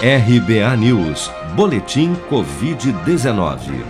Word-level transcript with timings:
RBA 0.00 0.76
News, 0.76 1.28
Boletim 1.56 2.14
Covid-19. 2.30 3.84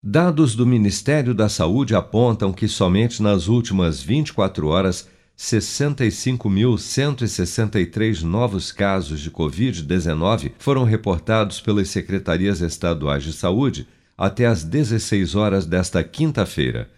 Dados 0.00 0.54
do 0.54 0.64
Ministério 0.64 1.34
da 1.34 1.48
Saúde 1.48 1.92
apontam 1.92 2.52
que 2.52 2.68
somente 2.68 3.20
nas 3.20 3.48
últimas 3.48 4.00
24 4.00 4.68
horas, 4.68 5.08
65.163 5.36 8.22
novos 8.22 8.70
casos 8.70 9.18
de 9.18 9.28
Covid-19 9.28 10.52
foram 10.56 10.84
reportados 10.84 11.60
pelas 11.60 11.88
secretarias 11.88 12.60
estaduais 12.60 13.24
de 13.24 13.32
saúde 13.32 13.88
até 14.16 14.46
às 14.46 14.62
16 14.62 15.34
horas 15.34 15.66
desta 15.66 16.04
quinta-feira. 16.04 16.88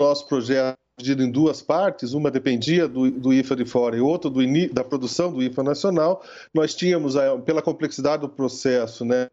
nosso 0.00 0.26
projeto 0.26 0.78
dividido 0.98 1.22
em 1.22 1.30
duas 1.30 1.62
partes, 1.62 2.12
uma 2.12 2.30
dependia 2.30 2.86
do, 2.86 3.10
do 3.10 3.32
IFA 3.32 3.56
de 3.56 3.64
fora 3.64 3.96
e 3.96 4.00
outra 4.00 4.30
do, 4.30 4.40
da 4.72 4.84
produção 4.84 5.32
do 5.32 5.42
IFA 5.42 5.62
nacional. 5.62 6.22
Nós 6.54 6.74
tínhamos, 6.74 7.14
pela 7.44 7.62
complexidade 7.62 8.22
do 8.22 8.28
processo, 8.28 9.04
né, 9.04 9.28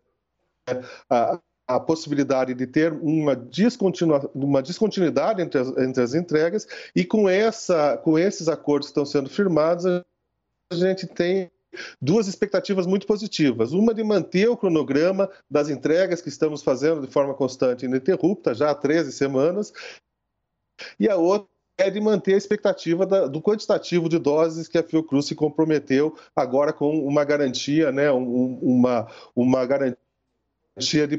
a, 1.10 1.40
a 1.68 1.80
possibilidade 1.80 2.54
de 2.54 2.66
ter 2.66 2.94
uma, 2.94 3.36
descontinua, 3.36 4.30
uma 4.34 4.62
descontinuidade 4.62 5.42
entre 5.42 5.60
as, 5.60 5.68
entre 5.78 6.02
as 6.02 6.14
entregas 6.16 6.68
e 6.96 7.06
com, 7.06 7.30
essa, 7.30 7.98
com 7.98 8.18
esses 8.18 8.48
acordos 8.48 8.88
que 8.88 8.92
estão 8.92 9.06
sendo 9.06 9.30
firmados, 9.30 9.86
a 9.86 10.76
gente 10.76 11.06
tem 11.06 11.52
duas 12.02 12.28
expectativas 12.28 12.86
muito 12.86 13.06
positivas. 13.06 13.72
Uma 13.72 13.94
de 13.94 14.04
manter 14.04 14.50
o 14.50 14.58
cronograma 14.58 15.30
das 15.50 15.70
entregas 15.70 16.22
que 16.22 16.30
estamos 16.30 16.64
fazendo 16.64 17.02
de 17.02 17.12
forma 17.12 17.34
constante 17.34 17.84
e 17.84 17.88
ininterrupta, 17.88 18.54
já 18.54 18.72
há 18.72 18.76
13 18.76 19.12
semanas, 19.12 19.74
e 21.00 21.10
a 21.10 21.16
outra 21.16 21.48
é 21.78 21.90
de 21.90 22.02
manter 22.02 22.34
a 22.34 22.38
expectativa 22.38 23.06
da, 23.06 23.28
do 23.28 23.42
quantitativo 23.42 24.10
de 24.10 24.20
doses 24.20 24.68
que 24.68 24.78
a 24.78 24.84
Fiocruz 24.84 25.28
se 25.28 25.36
comprometeu 25.36 26.16
agora 26.36 26.74
com 26.74 27.00
uma 27.00 27.24
garantia, 27.24 27.92
né, 27.92 28.12
um, 28.12 28.60
uma, 28.62 29.08
uma 29.34 29.66
garantia 29.66 31.08
de 31.08 31.18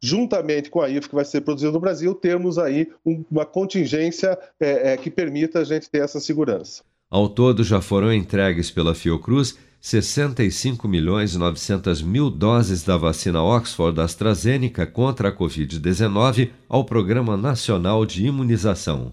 juntamente 0.00 0.70
com 0.70 0.80
a 0.80 0.88
IF 0.88 1.08
que 1.08 1.14
vai 1.14 1.24
ser 1.24 1.42
produzida 1.42 1.72
no 1.72 1.80
Brasil, 1.80 2.14
termos 2.14 2.58
aí 2.58 2.90
uma 3.04 3.44
contingência 3.44 4.38
é, 4.58 4.92
é, 4.92 4.96
que 4.96 5.10
permita 5.10 5.60
a 5.60 5.64
gente 5.64 5.90
ter 5.90 6.02
essa 6.02 6.20
segurança. 6.20 6.82
Ao 7.14 7.28
todo, 7.28 7.62
já 7.62 7.80
foram 7.80 8.12
entregues 8.12 8.72
pela 8.72 8.92
Fiocruz 8.92 9.56
65 9.80 10.88
milhões 10.88 11.36
900 11.36 12.02
mil 12.02 12.28
doses 12.28 12.82
da 12.82 12.96
vacina 12.96 13.40
Oxford 13.40 14.00
AstraZeneca 14.00 14.84
contra 14.84 15.28
a 15.28 15.32
Covid-19 15.32 16.50
ao 16.68 16.84
Programa 16.84 17.36
Nacional 17.36 18.04
de 18.04 18.26
Imunização. 18.26 19.12